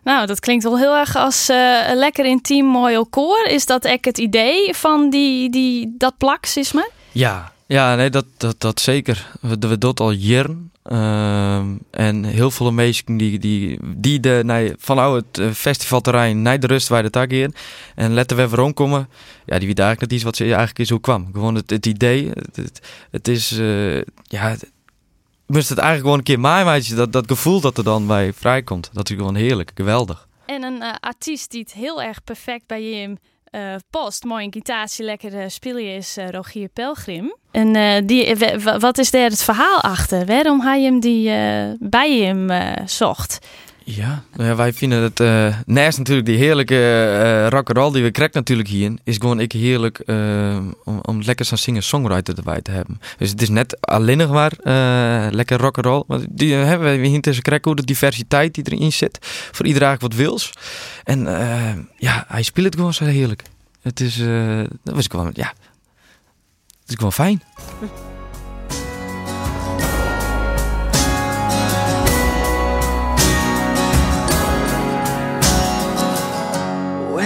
Nou, 0.04 0.26
dat 0.26 0.40
klinkt 0.40 0.64
wel 0.64 0.78
heel 0.78 0.96
erg 0.96 1.16
als 1.16 1.50
uh, 1.50 1.90
een 1.90 1.98
lekker 1.98 2.26
intiem 2.26 2.66
mooi 2.66 3.04
koor. 3.10 3.46
Is 3.46 3.66
dat 3.66 3.86
echt 3.86 4.06
het 4.06 4.18
idee 4.18 4.74
van 4.74 5.10
die, 5.10 5.50
die, 5.50 5.96
dat 5.98 6.18
plaksisme? 6.18 6.90
Ja, 7.12 7.52
ja 7.68 7.96
nee, 7.96 8.10
dat, 8.10 8.26
dat, 8.38 8.56
dat 8.62 8.80
zeker. 8.80 9.32
We, 9.42 9.56
we 9.60 9.78
doen 9.78 9.94
al 9.94 10.12
jaren. 10.12 10.72
Uh, 10.92 11.64
en 11.92 12.24
heel 12.24 12.52
veel 12.52 12.72
mensen 12.72 13.18
die, 13.18 13.40
die, 13.40 13.80
die 13.96 14.20
de, 14.20 14.42
nee, 14.46 14.74
vanuit 14.78 15.26
het 15.26 15.38
eh, 15.38 15.52
festivalterrein 15.52 16.42
naar 16.42 16.60
de 16.60 16.68
rust 16.68 16.88
waar 16.88 17.04
de 17.04 17.10
tag 17.10 17.28
in. 17.28 17.54
En 17.96 18.14
letten 18.14 18.38
we 18.38 18.50
weer 18.50 18.74
komen. 18.74 19.10
Ja, 19.46 19.58
die 19.58 19.68
weet 19.68 19.80
eigenlijk 19.80 20.00
net 20.00 20.12
iets 20.12 20.24
wat 20.24 20.36
ze 20.36 20.44
eigenlijk 20.44 20.80
is 20.80 20.90
hoe 20.90 21.00
kwam. 21.00 21.30
Gewoon 21.34 21.56
het, 21.56 21.70
het 21.70 21.86
idee. 21.86 22.32
Het, 22.54 22.82
het, 23.12 23.28
is, 23.28 23.52
uh, 23.52 24.02
ja, 24.24 24.56
moest 25.46 25.70
het 25.70 25.78
eigenlijk 25.78 26.02
gewoon 26.02 26.18
een 26.18 26.24
keer 26.24 26.40
maaien, 26.40 26.96
dat, 26.96 27.12
dat 27.12 27.28
gevoel 27.28 27.62
dat 27.62 27.78
er 27.78 27.84
dan 27.84 28.08
bij 28.08 28.34
vrijkomt. 28.34 28.90
Dat 28.94 29.10
is 29.10 29.16
gewoon 29.16 29.36
heerlijk, 29.36 29.72
geweldig. 29.76 30.28
En 30.46 30.64
een 30.64 30.82
uh, 30.82 30.94
artiest 31.00 31.52
die 31.52 31.62
het 31.62 31.74
heel 31.74 32.02
erg 32.02 32.24
perfect 32.24 32.68
bij 32.68 32.84
je 32.84 33.18
uh, 33.56 33.76
post, 33.90 34.24
mooi 34.24 34.46
een 34.46 34.54
gitaartje 34.54 35.04
lekker 35.04 35.34
uh, 35.34 35.44
spelen 35.48 35.96
is 35.96 36.18
uh, 36.18 36.30
Rogier 36.30 36.70
Pelgrim. 36.70 37.36
En 37.52 38.06
die, 38.06 38.36
wat 38.80 38.98
is 38.98 39.12
daar 39.12 39.30
het 39.30 39.44
verhaal 39.44 39.82
achter? 39.82 40.26
Waarom 40.26 40.62
hij 40.62 40.82
hem 40.82 41.00
die 41.00 41.30
bij 41.80 42.18
hem 42.18 42.50
zocht? 42.88 43.40
Ja, 43.86 44.24
nou 44.36 44.50
ja, 44.50 44.56
wij 44.56 44.74
vinden 44.74 45.02
het 45.02 45.20
uh, 45.20 45.58
naast 45.66 45.98
natuurlijk 45.98 46.28
die 46.28 46.38
heerlijke 46.38 46.76
uh, 46.76 47.48
rock'n'roll 47.48 47.92
die 47.92 48.04
we 48.04 48.12
krijgen 48.12 48.38
natuurlijk 48.38 48.70
hier, 48.70 48.94
is 49.04 49.18
gewoon 49.18 49.40
ik 49.40 49.52
heerlijk 49.52 50.02
uh, 50.06 50.58
om, 50.84 51.00
om 51.02 51.22
lekker 51.22 51.46
zo'n 51.46 51.58
singer-songwriter 51.58 52.38
erbij 52.38 52.62
te 52.62 52.72
hebben. 52.72 53.02
Dus 53.18 53.30
het 53.30 53.42
is 53.42 53.50
net 53.50 53.82
alleen 53.82 54.18
nog 54.18 54.32
maar 54.32 54.52
lekker 55.32 55.58
rock'n'roll. 55.58 56.04
Maar 56.08 56.20
die 56.30 56.54
hebben 56.54 57.02
we 57.02 57.08
hier 57.08 57.22
tussen 57.22 57.44
krijgen 57.44 57.68
hoe 57.68 57.76
de 57.76 57.86
diversiteit 57.86 58.54
die 58.54 58.64
erin 58.72 58.92
zit. 58.92 59.18
Voor 59.52 59.66
iedereen 59.66 59.98
wat 60.00 60.14
wils. 60.14 60.52
En 61.04 61.20
ja, 61.98 62.26
hij 62.28 62.44
speelt 62.44 62.66
het 62.66 62.76
gewoon 62.76 62.94
zo 62.94 63.06
heerlijk. 63.06 63.44
Het 63.82 64.00
is, 64.00 64.18
dat 64.84 64.96
was 64.96 65.08
gewoon, 65.08 65.32
ja, 65.34 65.54
het 66.82 66.90
is 66.90 66.96
gewoon 66.96 67.14
fijn. 67.14 67.42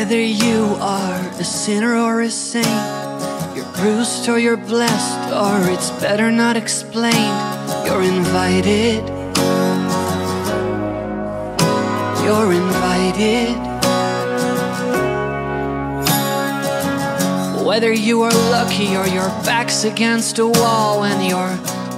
Whether 0.07 0.23
you 0.23 0.63
are 0.79 1.19
a 1.37 1.43
sinner 1.43 1.97
or 1.97 2.21
a 2.21 2.29
saint, 2.29 2.65
you're 3.53 3.69
bruised 3.73 4.29
or 4.29 4.39
you're 4.39 4.55
blessed, 4.55 5.33
or 5.33 5.69
it's 5.69 5.89
better 5.99 6.31
not 6.31 6.55
explained, 6.55 7.13
you're 7.85 8.03
invited. 8.03 9.03
You're 12.23 12.53
invited. 12.53 13.57
Whether 17.65 17.91
you 17.91 18.21
are 18.21 18.31
lucky 18.31 18.95
or 18.95 19.07
your 19.07 19.27
back's 19.43 19.83
against 19.83 20.39
a 20.39 20.47
wall 20.47 21.03
and 21.03 21.27
your 21.27 21.49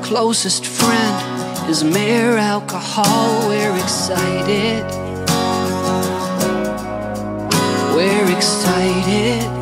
closest 0.01 0.65
friend 0.65 1.69
is 1.69 1.83
mere 1.83 2.37
alcohol, 2.37 3.49
we're 3.49 3.77
excited 3.77 4.98
excited. 8.39 9.58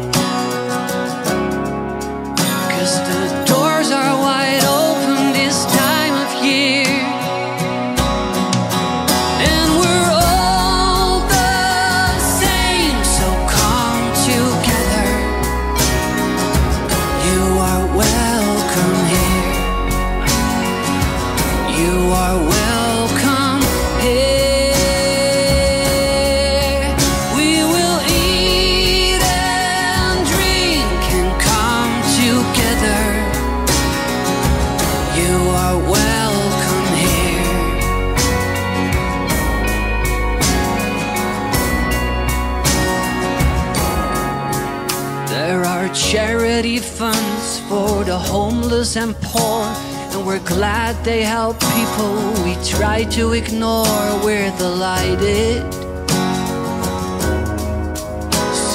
They 51.04 51.24
help 51.24 51.60
people 51.75 52.13
we 52.44 52.56
try 52.63 53.04
to 53.12 53.34
ignore. 53.34 53.86
We're 54.24 54.51
delighted 54.58 55.63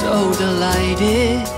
so 0.03 0.33
delighted. 0.33 1.52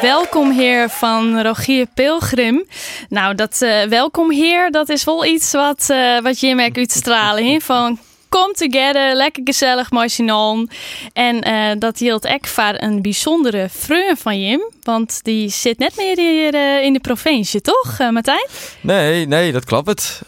Welkom 0.00 0.50
heer 0.50 0.88
van 0.88 1.40
Rogier 1.42 1.86
Pilgrim. 1.94 2.64
Nou, 3.08 3.34
dat 3.34 3.62
eh, 3.62 3.82
welkom 3.82 4.30
heer, 4.30 4.70
dat 4.70 4.88
is 4.88 5.04
wel 5.04 5.24
iets 5.24 5.52
wat, 5.52 5.86
eh 5.90 6.20
wat 6.20 6.40
Jim 6.40 6.60
ook 6.60 6.76
uitstralen. 6.76 7.46
hè? 7.46 7.60
Van 7.60 7.98
come 8.28 8.52
together, 8.52 9.14
lekker 9.14 9.42
gezellig 9.44 9.90
machinal. 9.90 10.66
En 11.12 11.40
eh, 11.40 11.70
dat 11.78 11.98
hield 11.98 12.24
ek 12.24 12.46
voor 12.46 12.74
een 12.76 13.02
bijzondere 13.02 13.68
vreun 13.70 14.16
van 14.16 14.40
Jim. 14.40 14.60
Want 14.82 15.20
die 15.22 15.48
zit 15.48 15.78
net 15.78 15.96
meer 15.96 16.16
hier 16.16 16.82
in 16.82 16.92
de 16.92 17.00
provincie, 17.00 17.60
toch 17.60 17.96
eh, 17.98 18.10
Martijn? 18.10 18.46
Nee, 18.80 19.26
nee, 19.26 19.52
dat 19.52 19.64
klopt 19.64 19.88
het. 19.88 20.22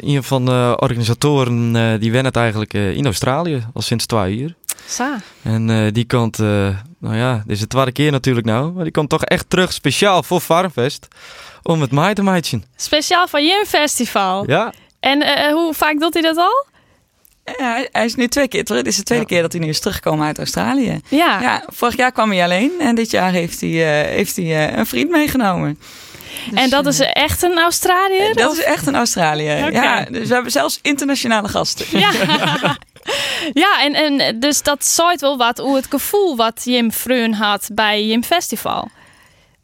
Een 0.00 0.22
van 0.22 0.44
de 0.44 0.74
organisatoren 0.76 2.00
die 2.00 2.12
wen 2.12 2.24
het 2.24 2.36
eigenlijk 2.36 2.72
in 2.72 3.04
Australië, 3.04 3.66
al 3.74 3.82
sinds 3.82 4.06
twee 4.06 4.36
jaar. 4.36 4.54
Sa. 4.88 5.20
En 5.42 5.70
eh, 5.70 5.92
die 5.92 6.06
komt, 6.06 6.38
eh, 6.38 6.46
nou 6.98 7.16
ja, 7.16 7.34
dit 7.46 7.54
is 7.56 7.60
de 7.60 7.66
tweede 7.66 7.92
keer 7.92 8.10
natuurlijk 8.10 8.46
nou, 8.46 8.72
maar 8.72 8.82
die 8.84 8.92
komt 8.92 9.08
toch 9.08 9.24
echt 9.24 9.50
terug 9.50 9.72
speciaal 9.72 10.22
voor 10.22 10.40
Farmfest 10.40 11.08
om 11.62 11.80
het 11.80 11.90
mij 11.90 12.14
te 12.14 12.22
meidjen. 12.22 12.64
Speciaal 12.76 13.28
van 13.28 13.44
Jim 13.46 13.64
Festival. 13.66 14.50
Ja, 14.50 14.72
En 15.00 15.22
eh, 15.22 15.52
hoe 15.52 15.74
vaak 15.74 16.00
doet 16.00 16.12
hij 16.14 16.22
dat 16.22 16.36
al? 16.36 16.66
Ja, 17.58 17.84
hij- 17.92 18.04
is 18.04 18.14
nu 18.14 18.28
twee 18.28 18.48
keer 18.48 18.64
terug. 18.64 18.82
Dit 18.82 18.92
is 18.92 18.96
de 18.98 19.02
tweede 19.04 19.26
keer 19.26 19.42
dat 19.42 19.52
hij 19.52 19.60
nu 19.60 19.68
is 19.68 19.80
teruggekomen 19.80 20.26
uit 20.26 20.38
Australië. 20.38 21.00
Ja. 21.08 21.40
Ja, 21.40 21.64
vorig 21.66 21.96
jaar 21.96 22.12
kwam 22.12 22.30
hij 22.30 22.42
alleen 22.44 22.72
en 22.80 22.94
dit 22.94 23.10
jaar 23.10 23.32
heeft 23.32 23.60
hij, 23.60 23.70
eh, 23.70 24.10
heeft 24.16 24.36
hij 24.36 24.68
eh, 24.68 24.76
een 24.78 24.86
vriend 24.86 25.10
meegenomen. 25.10 25.78
Dus, 26.50 26.60
en 26.60 26.70
dat 26.70 26.86
is 26.86 27.00
echt 27.00 27.42
een 27.42 27.58
Australiër? 27.58 28.34
dat 28.34 28.50
of- 28.50 28.58
is 28.58 28.64
echt 28.64 28.86
een 28.86 28.94
Australië. 28.96 29.62
Oké. 29.66 29.70
Ja, 29.82 30.04
dus 30.04 30.28
we 30.28 30.34
hebben 30.34 30.52
zelfs 30.52 30.78
internationale 30.82 31.48
gasten. 31.48 31.98
Ja, 31.98 32.10
ja 33.64 33.82
en, 33.82 33.94
en 34.18 34.40
dus 34.40 34.62
dat 34.62 34.84
zaait 34.84 35.20
wel 35.20 35.36
wat 35.36 35.58
hoe 35.58 35.76
het 35.76 35.86
gevoel 35.90 36.36
wat 36.36 36.60
Jim 36.64 36.92
Freun 36.92 37.32
had 37.32 37.68
bij 37.72 38.06
Jim 38.06 38.24
Festival. 38.24 38.88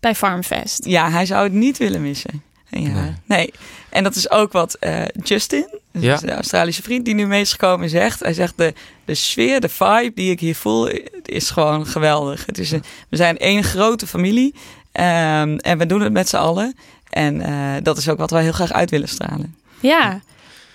Bij 0.00 0.14
Farmfest. 0.14 0.84
Ja, 0.84 1.10
hij 1.10 1.26
zou 1.26 1.42
het 1.42 1.52
niet 1.52 1.78
willen 1.78 2.02
missen. 2.02 2.42
Ja. 2.68 2.78
Nee. 2.78 3.12
Nee. 3.24 3.52
En 3.88 4.02
dat 4.02 4.14
is 4.14 4.30
ook 4.30 4.52
wat 4.52 4.74
eh, 4.74 5.02
Justin, 5.22 5.68
dus 5.92 6.02
Ja. 6.02 6.16
de 6.16 6.34
Australische 6.34 6.82
vriend 6.82 7.04
die 7.04 7.14
nu 7.14 7.26
mee 7.26 7.40
is 7.40 7.50
gekomen, 7.50 7.88
zegt. 7.88 8.20
Hij 8.20 8.32
zegt, 8.32 8.52
de, 8.56 8.74
de 9.04 9.14
sfeer, 9.14 9.60
de 9.60 9.68
vibe 9.68 10.12
die 10.14 10.30
ik 10.30 10.40
hier 10.40 10.56
voel, 10.56 10.88
is 11.24 11.50
gewoon 11.50 11.86
geweldig. 11.86 12.46
Het 12.46 12.58
is 12.58 12.70
een, 12.70 12.82
we 13.08 13.16
zijn 13.16 13.38
één 13.38 13.64
grote 13.64 14.06
familie 14.06 14.54
ehm, 14.92 15.56
en 15.56 15.78
we 15.78 15.86
doen 15.86 16.00
het 16.00 16.12
met 16.12 16.28
z'n 16.28 16.36
allen. 16.36 16.74
En 17.10 17.40
eh, 17.40 17.82
dat 17.82 17.96
is 17.98 18.08
ook 18.08 18.18
wat 18.18 18.30
wij 18.30 18.42
heel 18.42 18.52
graag 18.52 18.72
uit 18.72 18.90
willen 18.90 19.08
stralen. 19.08 19.54
Ja, 19.80 20.20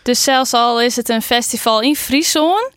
dus 0.05 0.23
zelfs 0.23 0.53
al 0.53 0.81
is 0.81 0.95
het 0.95 1.09
een 1.09 1.21
festival 1.21 1.81
in 1.81 1.95
Friesland, 1.95 2.69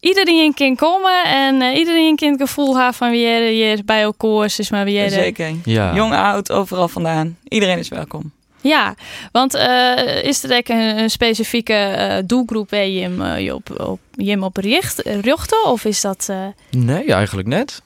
iedereen 0.00 0.54
kan 0.54 0.76
komen 0.76 1.24
en 1.24 1.62
eh, 1.62 1.78
iedereen 1.78 2.16
kan 2.16 2.28
het 2.30 2.40
gevoel 2.40 2.74
hebben 2.76 2.94
van 2.94 3.10
wie 3.10 3.26
er 3.26 3.48
hier 3.48 3.84
bij 3.84 4.02
elkaar 4.02 4.44
is, 4.58 4.70
maar 4.70 4.84
wie 4.84 4.98
er... 4.98 5.10
Zeker. 5.10 5.54
ja. 5.64 5.94
Jong, 5.94 6.12
oud, 6.14 6.50
overal 6.52 6.88
vandaan. 6.88 7.36
Iedereen 7.48 7.78
is 7.78 7.88
welkom. 7.88 8.32
Ja, 8.60 8.94
want 9.32 9.54
eh, 9.54 10.22
is 10.24 10.42
er 10.44 10.56
ook 10.56 10.68
een, 10.68 10.98
een 10.98 11.10
specifieke 11.10 11.72
eh, 11.74 12.16
doelgroep 12.26 12.70
waar 12.70 12.86
je 12.86 13.34
eh, 13.36 13.54
op, 13.54 13.80
op, 13.80 14.00
je 14.12 14.30
hem 14.30 14.42
op 14.42 14.56
richt, 14.56 15.00
richten? 15.20 15.64
Of 15.66 15.84
is 15.84 16.00
dat... 16.00 16.26
eh, 16.30 16.46
Nee, 16.70 17.12
eigenlijk 17.12 17.48
net. 17.48 17.82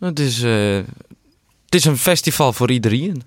Het 0.00 0.18
is, 0.20 0.42
eh, 0.42 0.76
het 1.64 1.74
is 1.74 1.84
een 1.84 1.96
festival 1.98 2.52
voor 2.52 2.70
iedereen. 2.70 3.22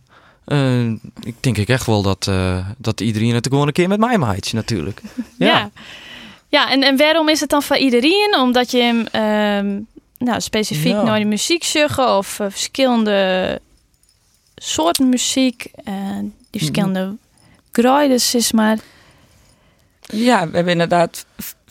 Eh, 0.50 0.86
ik 1.22 1.36
denk 1.40 1.58
ik 1.58 1.70
echt 1.70 1.86
wel 1.86 2.02
dat, 2.02 2.28
eh, 2.28 2.68
dat 2.78 3.02
iedereen 3.02 3.34
het 3.34 3.48
gewoon 3.48 3.68
een 3.68 3.74
keer 3.74 3.88
met 3.88 4.00
mij 4.00 4.18
maatje 4.18 4.56
natuurlijk. 4.56 5.02
Ja. 5.38 5.48
Ja. 5.48 5.72
Ja, 6.48 6.72
en, 6.72 6.84
en 6.84 6.98
waarom 6.98 7.30
is 7.30 7.40
het 7.40 7.50
dan 7.50 7.64
voor 7.64 7.78
iedereen? 7.78 8.36
Omdat 8.40 8.72
je 8.72 8.78
hem 8.82 9.06
ehm, 9.12 9.80
nou, 10.18 10.42
specifiek 10.42 10.92
Ja. 10.92 11.04
naar 11.04 11.20
de 11.20 11.26
muziek 11.26 11.64
zeggen 11.64 12.18
of 12.18 12.40
eh, 12.40 12.48
verschillende 12.50 13.62
soorten 14.56 15.10
muziek, 15.10 15.72
die 16.52 16.60
verschillende 16.62 17.16
grades 17.72 18.36
is 18.36 18.52
maar. 18.52 18.78
Ja, 20.02 20.48
we 20.50 20.56
hebben 20.56 20.72
inderdaad 20.74 21.26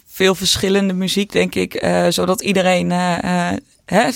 veel 0.06 0.34
verschillende 0.34 0.92
muziek, 0.94 1.32
denk 1.32 1.54
ik. 1.54 1.74
eh, 1.74 2.06
zodat 2.08 2.42
iedereen 2.42 2.92
eh, 2.92 3.50
eh, 3.52 3.56
hè, 3.88 4.10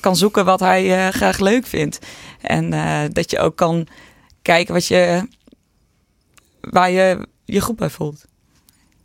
kan 0.00 0.16
zoeken 0.16 0.44
wat 0.44 0.60
hij 0.60 1.06
eh, 1.06 1.12
graag 1.12 1.38
leuk 1.38 1.66
vindt. 1.66 1.98
En 2.40 2.72
eh, 2.72 3.00
dat 3.10 3.30
je 3.30 3.38
ook 3.38 3.56
kan 3.56 3.86
kijken 4.42 4.74
wat 4.74 4.86
je, 4.86 5.28
waar 6.60 6.90
je 6.90 7.26
je 7.44 7.60
goed 7.60 7.76
bij 7.76 7.90
voelt. 7.90 8.24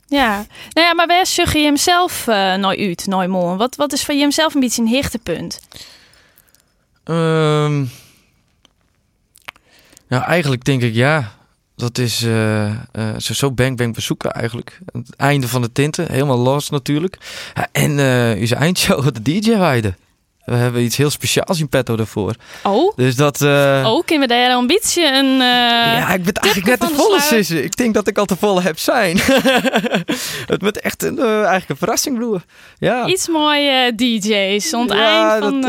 Ja, 0.07 0.45
nou 0.69 0.87
ja, 0.87 0.93
maar 0.93 1.07
waar 1.07 1.25
zeg 1.25 1.53
je 1.53 1.59
hem 1.59 1.77
zelf 1.77 2.27
eh 2.27 2.55
nooit 2.55 2.79
uit, 2.79 3.05
nooit 3.05 3.29
mooi? 3.29 3.57
Wat, 3.57 3.75
wat 3.75 3.93
is 3.93 4.05
voor 4.05 4.15
je 4.15 4.31
zelf 4.31 4.53
een 4.53 4.59
beetje 4.59 4.81
een 4.81 4.87
hichtepunt? 4.87 5.59
Ehm 7.03 7.85
nou, 10.07 10.23
eigenlijk 10.23 10.63
denk 10.63 10.81
ik 10.81 10.93
ja. 10.93 11.36
Dat 11.77 11.97
is 11.97 12.23
eh, 12.23 12.71
zo, 13.17 13.33
zo 13.33 13.51
bang 13.51 13.77
bang 13.77 13.93
bezoeken 13.93 14.31
eigenlijk. 14.31 14.79
Het 14.91 15.15
einde 15.15 15.47
van 15.47 15.61
de 15.61 15.71
tinten, 15.71 16.11
helemaal 16.11 16.37
los 16.37 16.69
natuurlijk. 16.69 17.17
Ja, 17.53 17.67
en 17.71 17.99
eh 17.99 18.41
onze 18.41 18.55
eindshow, 18.55 19.13
de 19.13 19.21
DJ-weide. 19.21 19.93
We 20.45 20.55
hebben 20.55 20.81
iets 20.81 20.97
heel 20.97 21.09
speciaals 21.09 21.59
in 21.59 21.69
petto 21.69 21.95
daarvoor. 21.95 22.35
Oh, 22.63 22.95
Dus 22.95 23.15
dat... 23.15 23.41
oh 23.41 24.05
kunnen 24.05 24.27
we 24.27 24.33
daar 24.33 24.57
een 24.57 24.67
beetje 24.67 25.17
een... 25.17 25.37
ja, 25.37 26.13
ik 26.13 26.23
ben 26.23 26.33
eigenlijk 26.33 26.79
net 26.79 26.89
te 26.89 26.95
de 26.95 27.01
volle 27.01 27.21
sissen. 27.21 27.63
Ik 27.63 27.75
denk 27.77 27.93
dat 27.93 28.07
ik 28.07 28.17
al 28.17 28.25
te 28.25 28.35
volle 28.35 28.61
heb 28.61 28.79
zijn. 28.79 29.17
het 30.53 30.61
moet 30.61 30.79
echt 30.79 31.03
een, 31.03 31.19
eigenlijk 31.19 31.69
een 31.69 31.77
verrassing, 31.77 32.17
broer. 32.17 32.41
Ja. 32.77 33.05
Iets 33.05 33.27
mooie 33.27 33.95
DJ's, 33.95 34.73
aan 34.73 34.81
het 34.81 34.91
ja, 34.91 35.31
eind 35.31 35.43
van... 35.43 35.61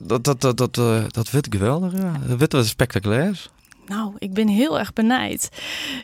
dat, 0.00 0.24
dat, 0.24 0.40
dat, 0.40 0.56
dat, 0.56 0.74
dat, 0.74 1.12
dat 1.12 1.30
werd 1.30 1.46
geweldig, 1.50 1.92
ja. 1.92 2.12
Dat 2.26 2.38
werd 2.38 2.52
wel 2.52 2.64
spectaculair. 2.64 3.50
Nou, 3.86 4.12
ik 4.18 4.32
ben 4.34 4.48
heel 4.48 4.78
erg 4.78 4.92
benijd. 4.92 5.48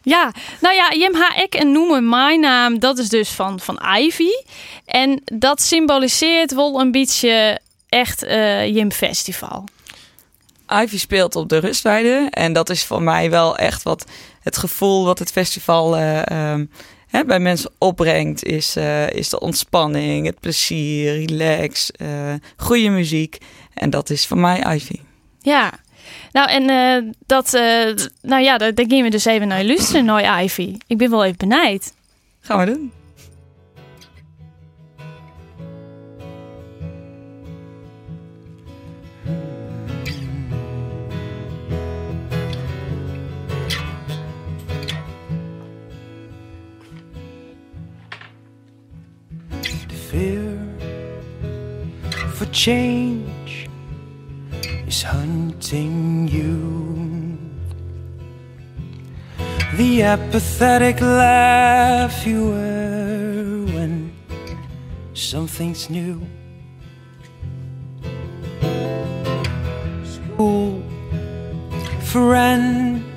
Ja, 0.02 0.32
nou 0.60 0.74
ja, 0.74 0.92
Jim 0.94 1.14
ha 1.14 1.36
ik 1.36 1.54
en 1.54 1.72
noemen 1.72 2.08
mijn 2.08 2.40
naam, 2.40 2.78
dat 2.78 2.98
is 2.98 3.08
dus 3.08 3.28
van, 3.28 3.60
van 3.60 3.80
Ivy. 3.96 4.30
En 4.84 5.22
dat 5.24 5.62
symboliseert 5.62 6.54
wel 6.54 6.80
een 6.80 6.90
beetje 6.90 7.60
echt 7.88 8.22
eh 8.22 8.66
Jim 8.74 8.92
Festival. 8.92 9.64
Ivy 10.68 10.98
speelt 10.98 11.36
op 11.36 11.48
de 11.48 11.58
rustweide. 11.58 12.28
En 12.30 12.52
dat 12.52 12.70
is 12.70 12.84
voor 12.84 13.02
mij 13.02 13.30
wel 13.30 13.56
echt 13.56 13.82
wat 13.82 14.04
het 14.42 14.56
gevoel 14.56 15.04
wat 15.04 15.18
het 15.18 15.32
festival 15.32 15.96
eh, 15.96 16.26
ehm, 16.26 16.66
hè, 17.06 17.24
bij 17.24 17.40
mensen 17.40 17.70
opbrengt. 17.78 18.44
Is, 18.44 18.76
eh, 18.76 19.10
is 19.10 19.28
de 19.28 19.40
ontspanning, 19.40 20.26
het 20.26 20.40
plezier, 20.40 21.24
relax, 21.26 21.90
goede 22.56 22.88
muziek. 22.88 23.38
En 23.74 23.90
dat 23.90 24.10
is 24.10 24.26
voor 24.26 24.38
mij 24.38 24.74
Ivy. 24.74 25.00
Ja, 25.40 25.72
nou 26.32 26.50
en 26.50 26.68
eh, 26.68 27.12
dat, 27.26 27.54
eh, 27.54 27.94
nou 28.22 28.42
ja, 28.42 28.58
daar 28.58 28.74
daar 28.74 28.86
gaan 28.86 29.04
we 29.04 29.10
dus 29.10 29.24
even 29.24 29.48
naar 29.48 29.64
luisteren, 29.64 30.04
naar 30.04 30.42
Ivy. 30.42 30.76
Ik 30.86 30.98
ben 30.98 31.10
wel 31.10 31.24
even 31.24 31.36
benijd. 31.36 31.94
Gaan 32.40 32.58
we 32.58 32.64
doen. 32.64 32.92
The 49.88 49.96
fear 50.08 50.58
for 52.34 52.46
change 52.50 53.41
is 54.92 55.02
hunting 55.02 56.28
you. 56.28 57.38
The 59.78 60.02
apathetic 60.02 61.00
laugh 61.00 62.26
you 62.26 62.50
wear 62.50 63.44
when 63.74 64.12
something's 65.14 65.88
new. 65.88 66.20
School, 70.16 70.82
friends, 72.12 73.11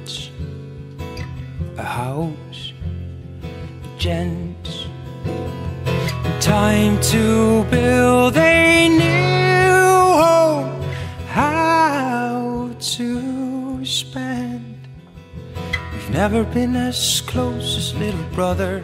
never 16.36 16.54
been 16.54 16.76
as 16.76 17.21
close 17.21 17.78
as 17.78 17.95
little 17.95 18.26
brother 18.34 18.84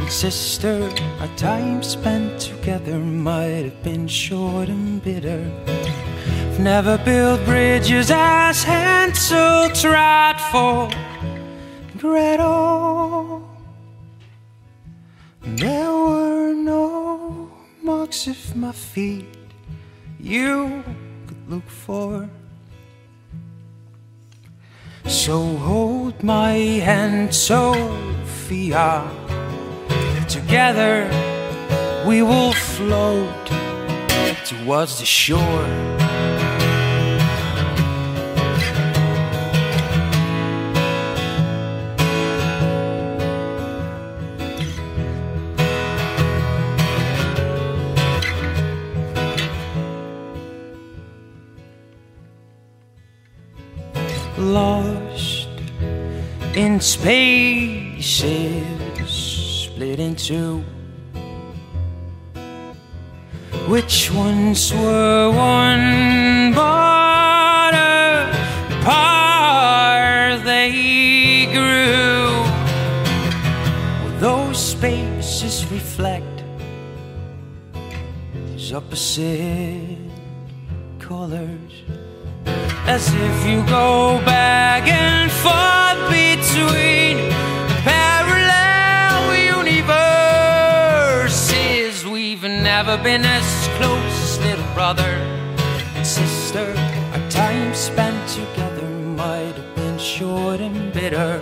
and 0.00 0.10
sister. 0.10 0.90
Our 1.20 1.28
time 1.36 1.80
spent 1.80 2.40
together 2.40 2.98
might 2.98 3.66
have 3.66 3.82
been 3.84 4.08
short 4.08 4.68
and 4.68 5.00
bitter. 5.00 5.48
I've 5.68 6.58
never 6.58 6.98
built 6.98 7.44
bridges 7.44 8.10
as 8.10 8.64
Hansel 8.64 9.70
tried 9.70 10.40
for 10.50 10.90
Gretel. 11.98 13.48
There 15.40 15.92
were 15.92 16.52
no 16.52 17.48
marks 17.80 18.26
of 18.26 18.56
my 18.56 18.72
feet 18.72 19.36
you 20.18 20.82
could 21.28 21.48
look 21.48 21.68
for. 21.68 22.28
So 25.06 25.56
hold 25.56 26.22
my 26.22 26.52
hand, 26.52 27.34
Sophia. 27.34 29.08
Together 30.28 31.08
we 32.06 32.22
will 32.22 32.52
float 32.52 33.46
towards 34.44 34.98
the 34.98 35.06
shore. 35.06 35.91
Lost 54.38 55.48
in 56.54 56.80
spaces 56.80 58.12
split 59.82 59.98
in 59.98 60.14
two. 60.14 60.62
Which 63.68 64.10
ones 64.12 64.72
were 64.72 65.30
one 65.30 66.52
but 66.54 67.74
apart 68.80 70.44
they 70.44 71.46
grew? 71.52 72.42
Will 74.04 74.18
those 74.20 74.58
spaces 74.58 75.64
reflect 75.70 76.44
these 78.34 78.72
opposite? 78.72 79.91
As 82.86 83.12
if 83.14 83.46
you 83.46 83.62
go 83.66 84.18
back 84.24 84.88
and 84.88 85.30
forth 85.30 86.10
between 86.10 87.30
parallel 87.84 89.34
universes. 89.56 92.04
We've 92.04 92.42
never 92.42 92.96
been 92.98 93.24
as 93.24 93.68
close 93.78 94.22
as 94.24 94.40
little 94.40 94.66
brother 94.74 95.16
and 95.94 96.04
sister. 96.06 96.74
Our 97.12 97.30
time 97.30 97.72
spent 97.74 98.28
together 98.28 98.86
might 98.86 99.54
have 99.54 99.74
been 99.76 99.98
short 99.98 100.60
and 100.60 100.92
bitter. 100.92 101.40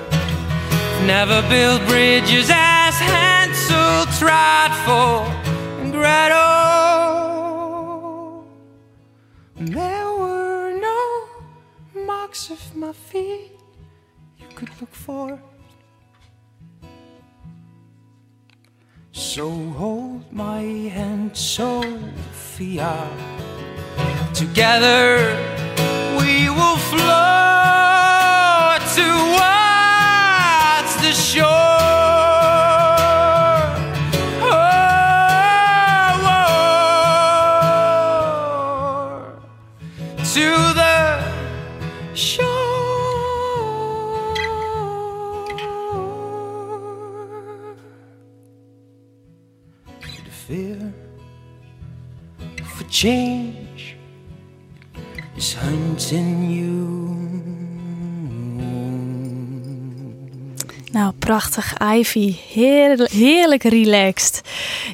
Never 1.06 1.40
built 1.48 1.80
bridges 1.88 2.50
as 2.52 2.94
Hansel 2.98 4.04
tried 4.18 4.74
for 4.84 5.24
and 5.80 5.92
Gretel. 5.92 6.36
No 9.58 9.99
marks 12.30 12.50
of 12.50 12.76
my 12.76 12.92
feet 12.92 13.50
you 14.38 14.46
could 14.54 14.70
look 14.80 14.94
for. 14.94 15.36
So 19.10 19.50
hold 19.70 20.32
my 20.32 20.62
hand, 20.96 21.36
Sophia. 21.36 22.94
Together 24.32 25.08
we 26.20 26.48
will 26.48 26.78
float 26.90 27.59
fear 50.50 50.92
for 52.64 52.84
change 52.88 53.94
is 55.36 55.54
hunting 55.54 56.50
you. 56.50 56.98
Nou, 60.92 61.12
prachtig, 61.18 61.74
Ivy. 61.94 62.34
Heerlijk, 62.52 63.10
heerlijk 63.10 63.62
relaxed. 63.62 64.40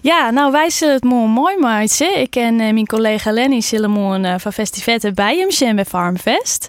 Ja, 0.03 0.31
nou, 0.31 0.53
wij 0.53 0.71
zullen 0.71 0.95
het 0.95 1.05
mooi 1.05 1.29
mooi 1.29 1.57
maken. 1.59 2.21
Ik 2.21 2.37
en 2.37 2.61
eh, 2.61 2.73
mijn 2.73 2.87
collega 2.87 3.31
Lenny 3.33 3.61
zullen 3.61 3.91
morgen 3.91 4.25
eh, 4.25 4.35
van 4.39 4.53
Festivetten 4.53 5.15
bij 5.15 5.37
hem 5.37 5.51
zijn 5.51 5.75
bij 5.75 5.85
Farmfest. 5.85 6.69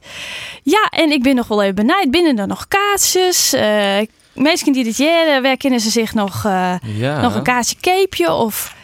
Ja, 0.64 0.88
en 0.90 1.12
ik 1.12 1.24
ben 1.24 1.36
nog 1.36 1.48
wel 1.48 1.62
even 1.62 1.76
benijd. 1.76 2.12
Binnen 2.12 2.40
er 2.40 2.48
nog 2.48 2.68
kaartjes? 2.68 3.54
Eh 3.54 4.00
mensen 4.34 4.74
die 4.74 4.84
dit 4.84 4.98
jaar 4.98 5.42
waar 5.42 5.58
kunnen 5.58 5.80
ze 5.80 5.90
zich 5.90 6.14
nog, 6.14 6.44
Ja. 6.44 7.22
nog 7.22 7.36
een 7.36 7.44
kaartje 7.44 7.76
keepje 7.80 8.34
of... 8.34 8.76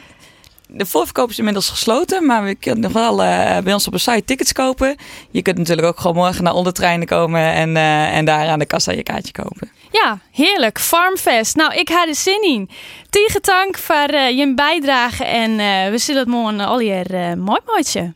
De 0.76 0.86
voorverkoop 0.86 1.30
is 1.30 1.38
inmiddels 1.38 1.70
gesloten, 1.70 2.26
maar 2.26 2.44
we 2.44 2.56
kunnen 2.56 2.80
nog 2.80 2.92
wel 2.92 3.24
eh, 3.24 3.58
bij 3.64 3.74
ons 3.74 3.88
op 3.88 3.94
de 3.94 4.00
site 4.00 4.24
tickets 4.26 4.52
kopen. 4.52 4.96
Je 5.32 5.42
kunt 5.42 5.58
natuurlijk 5.58 5.88
ook 5.88 6.00
gewoon 6.00 6.16
morgen 6.16 6.44
naar 6.44 6.54
ondertreinen 6.54 7.08
komen 7.08 7.54
en, 7.54 7.78
eh, 7.78 8.18
en 8.18 8.26
daar 8.26 8.48
aan 8.48 8.60
de 8.60 8.66
kassa 8.66 8.92
je 8.92 9.04
kaartje 9.04 9.32
kopen. 9.32 9.72
Ja, 9.92 10.20
heerlijk. 10.32 10.80
Farmfest. 10.80 11.56
Nou, 11.56 11.74
ik 11.74 11.90
ga 11.90 12.08
er 12.08 12.16
zin 12.16 12.42
in. 12.44 12.70
Tegen 13.10 13.42
dank 13.42 13.78
voor 13.78 13.96
eh, 13.96 14.38
je 14.38 14.54
bijdrage 14.54 15.26
en 15.26 15.56
we 15.92 15.98
zullen 15.98 16.22
het 16.22 16.30
morgen 16.30 16.60
al 16.60 16.80
hier 16.80 17.14
eh 17.14 17.34
mooi 17.34 17.60
maken. 17.66 18.16